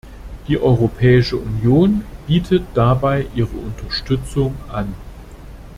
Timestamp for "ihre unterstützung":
3.35-4.55